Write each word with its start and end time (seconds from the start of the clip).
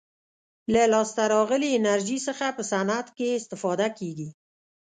له 0.73 0.83
لاسته 0.93 1.23
راغلې 1.35 1.69
انرژي 1.79 2.19
څخه 2.27 2.45
په 2.57 2.63
صنعت 2.71 3.07
کې 3.17 3.27
استفاده 3.39 3.87
کیږي. 3.99 4.29